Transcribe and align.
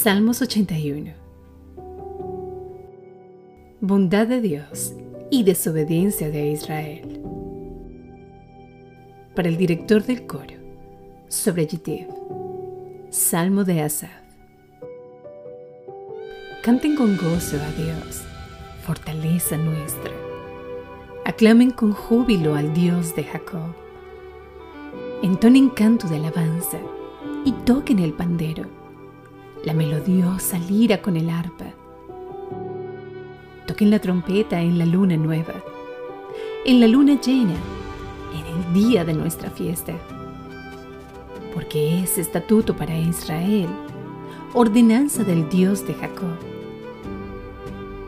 Salmos 0.00 0.40
81 0.42 1.12
Bondad 3.80 4.28
de 4.28 4.40
Dios 4.40 4.94
y 5.28 5.42
desobediencia 5.42 6.30
de 6.30 6.52
Israel. 6.52 7.20
Para 9.34 9.48
el 9.48 9.56
director 9.56 10.04
del 10.04 10.24
coro, 10.24 10.54
sobre 11.26 11.66
Yitiv, 11.66 12.06
Salmo 13.10 13.64
de 13.64 13.82
Asaf. 13.82 14.08
Canten 16.62 16.94
con 16.94 17.16
gozo 17.16 17.56
a 17.56 17.72
Dios, 17.72 18.22
fortaleza 18.84 19.56
nuestra. 19.56 20.12
Aclamen 21.24 21.72
con 21.72 21.92
júbilo 21.92 22.54
al 22.54 22.72
Dios 22.72 23.16
de 23.16 23.24
Jacob. 23.24 23.74
Entonen 25.24 25.70
canto 25.70 26.06
de 26.06 26.18
alabanza 26.18 26.78
y 27.44 27.50
toquen 27.50 27.98
el 27.98 28.12
pandero, 28.12 28.77
la 29.68 29.74
melodiosa 29.74 30.58
lira 30.58 31.02
con 31.02 31.14
el 31.14 31.28
arpa. 31.28 31.66
Toquen 33.66 33.90
la 33.90 33.98
trompeta 33.98 34.62
en 34.62 34.78
la 34.78 34.86
luna 34.86 35.18
nueva, 35.18 35.52
en 36.64 36.80
la 36.80 36.86
luna 36.86 37.20
llena, 37.20 37.52
en 38.32 38.46
el 38.46 38.72
día 38.72 39.04
de 39.04 39.12
nuestra 39.12 39.50
fiesta. 39.50 39.92
Porque 41.52 42.02
es 42.02 42.16
estatuto 42.16 42.74
para 42.76 42.96
Israel, 42.96 43.68
ordenanza 44.54 45.22
del 45.22 45.46
Dios 45.50 45.86
de 45.86 45.92
Jacob. 45.92 46.38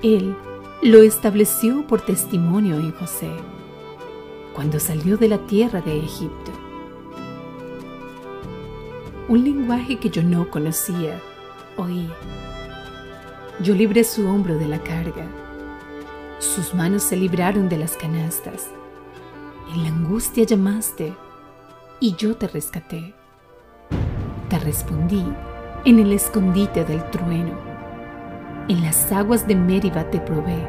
Él 0.03 0.35
lo 0.81 1.03
estableció 1.03 1.87
por 1.87 2.01
testimonio 2.01 2.77
en 2.77 2.93
José, 2.93 3.29
cuando 4.55 4.81
salió 4.81 5.19
de 5.19 5.29
la 5.29 5.47
tierra 5.47 5.83
de 5.83 5.99
Egipto. 5.99 6.53
Un 9.29 9.45
lenguaje 9.45 9.99
que 9.99 10.09
yo 10.09 10.23
no 10.23 10.49
conocía, 10.49 11.21
oí. 11.81 12.11
Yo 13.63 13.75
libré 13.75 14.05
su 14.05 14.29
hombro 14.29 14.57
de 14.57 14.69
la 14.69 14.79
carga. 14.79 15.27
Sus 16.39 16.75
manos 16.75 17.03
se 17.03 17.17
libraron 17.17 17.69
de 17.69 17.77
las 17.77 17.97
canastas. 17.97 18.71
En 19.75 19.83
la 19.83 19.89
angustia 19.91 20.45
llamaste 20.45 21.15
y 22.01 22.15
yo 22.17 22.37
te 22.37 22.49
rescaté. 22.49 23.15
Te 24.49 24.59
respondí 24.59 25.25
en 25.85 25.99
el 25.99 26.13
escondite 26.13 26.85
del 26.85 27.03
trueno 27.11 27.71
en 28.71 28.85
las 28.85 29.11
aguas 29.11 29.49
de 29.49 29.57
Mériba 29.57 30.05
te 30.11 30.21
probé. 30.21 30.65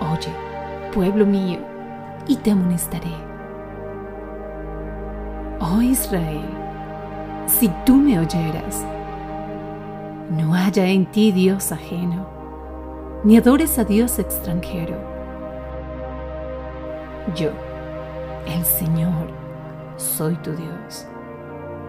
Oye, 0.00 0.34
pueblo 0.92 1.24
mío, 1.24 1.60
y 2.26 2.36
te 2.38 2.50
amonestaré. 2.50 3.14
Oh 5.60 5.80
Israel, 5.80 6.42
si 7.46 7.70
tú 7.84 7.96
me 7.96 8.18
oyeras, 8.18 8.84
no 10.30 10.54
haya 10.54 10.86
en 10.86 11.06
ti 11.06 11.32
Dios 11.32 11.72
ajeno, 11.72 12.26
ni 13.24 13.36
adores 13.36 13.78
a 13.78 13.84
Dios 13.84 14.18
extranjero. 14.18 14.96
Yo, 17.34 17.50
el 18.46 18.64
Señor, 18.64 19.28
soy 19.96 20.34
tu 20.36 20.52
Dios, 20.52 21.06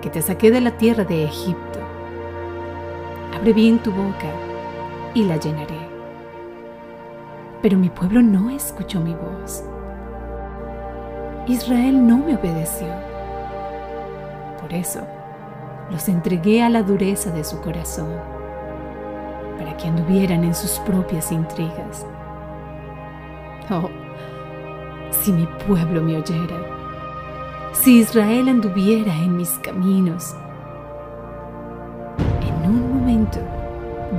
que 0.02 0.09
te 0.09 0.22
saqué 0.22 0.52
de 0.52 0.62
la 0.62 0.78
tierra 0.78 1.03
de 1.03 1.25
Egipto 1.25 1.80
Abre 3.36 3.52
bien 3.52 3.80
tu 3.80 3.92
boca 3.92 4.31
y 5.14 5.23
la 5.23 5.36
llenaré. 5.36 5.80
Pero 7.62 7.78
mi 7.78 7.90
pueblo 7.90 8.22
no 8.22 8.50
escuchó 8.50 9.02
mi 9.02 9.14
voz. 9.14 9.64
Israel 11.45 12.08
no 12.08 12.17
me 12.17 12.36
obedeció. 12.36 12.88
Por 14.62 14.73
eso 14.73 15.06
los 15.91 16.08
entregué 16.08 16.64
a 16.64 16.69
la 16.69 16.83
dureza 16.83 17.31
de 17.31 17.44
su 17.44 17.61
corazón, 17.61 18.09
para 19.57 19.75
que 19.78 19.88
anduvieran 19.88 20.44
en 20.44 20.56
sus 20.56 20.79
propias 20.79 21.31
intrigas. 21.31 22.06
Oh, 23.69 23.90
si 25.12 25.31
mi 25.31 25.47
pueblo 25.68 26.01
me 26.01 26.18
oyera, 26.18 26.57
si 27.73 28.00
Israel 28.00 28.50
anduviera 28.50 29.13
en 29.16 29.38
mis 29.38 29.51
caminos, 29.59 30.35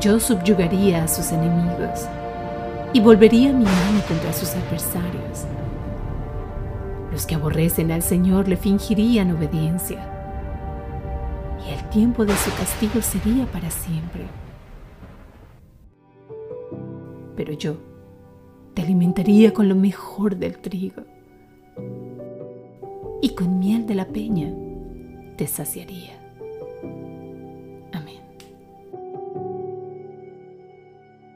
yo 0.01 0.21
subyugaría 0.21 1.05
a 1.05 1.09
sus 1.09 1.33
enemigos 1.33 2.07
y 2.93 3.01
volvería 3.01 3.53
mi 3.53 3.65
mano 3.65 4.01
contra 4.07 4.33
sus 4.33 4.55
adversarios. 4.55 5.45
Los 7.11 7.27
que 7.27 7.35
aborrecen 7.35 7.91
al 7.91 8.03
Señor 8.03 8.49
le 8.49 8.57
fingirían 8.57 9.35
obediencia 9.35 10.16
y 11.67 11.73
el 11.73 11.89
tiempo 11.91 12.25
de 12.25 12.35
su 12.37 12.51
castigo 12.57 13.03
sería 13.03 13.47
para 13.47 13.71
siempre. 13.71 14.27
Pero 17.37 17.53
yo 17.53 17.77
te 18.75 18.83
alimentaría 18.83 19.53
con 19.53 19.69
lo 19.69 19.75
mejor 19.75 20.37
del 20.37 20.59
trigo 20.59 21.03
y 23.23 23.35
con 23.35 23.59
miel 23.59 23.87
de 23.87 23.95
la 23.95 24.07
peña 24.07 24.53
te 25.37 25.47
saciaría. 25.47 26.26